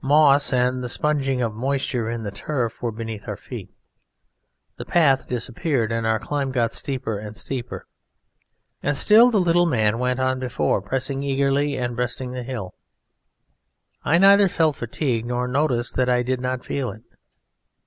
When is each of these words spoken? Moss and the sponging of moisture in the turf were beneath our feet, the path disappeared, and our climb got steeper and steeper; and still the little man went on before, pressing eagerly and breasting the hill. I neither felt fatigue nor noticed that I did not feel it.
Moss 0.00 0.50
and 0.50 0.82
the 0.82 0.88
sponging 0.88 1.42
of 1.42 1.52
moisture 1.54 2.08
in 2.08 2.22
the 2.22 2.30
turf 2.30 2.80
were 2.80 2.90
beneath 2.90 3.28
our 3.28 3.36
feet, 3.36 3.68
the 4.78 4.86
path 4.86 5.28
disappeared, 5.28 5.92
and 5.92 6.06
our 6.06 6.18
climb 6.18 6.52
got 6.52 6.72
steeper 6.72 7.18
and 7.18 7.36
steeper; 7.36 7.86
and 8.82 8.96
still 8.96 9.30
the 9.30 9.38
little 9.38 9.66
man 9.66 9.98
went 9.98 10.20
on 10.20 10.38
before, 10.38 10.80
pressing 10.80 11.22
eagerly 11.22 11.76
and 11.76 11.96
breasting 11.96 12.30
the 12.32 12.42
hill. 12.44 12.76
I 14.02 14.16
neither 14.16 14.48
felt 14.48 14.76
fatigue 14.76 15.26
nor 15.26 15.46
noticed 15.46 15.96
that 15.96 16.08
I 16.08 16.22
did 16.22 16.40
not 16.40 16.64
feel 16.64 16.90
it. 16.90 17.02